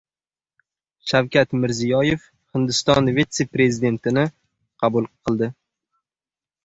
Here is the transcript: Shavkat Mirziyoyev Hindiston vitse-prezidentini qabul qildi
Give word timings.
Shavkat 1.11 1.51
Mirziyoyev 1.65 2.25
Hindiston 2.57 3.11
vitse-prezidentini 3.21 4.27
qabul 4.85 5.09
qildi 5.11 5.51